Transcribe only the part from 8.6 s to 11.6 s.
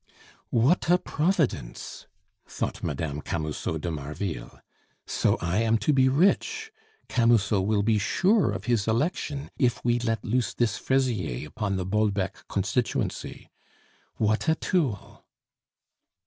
his election if we let loose this Fraisier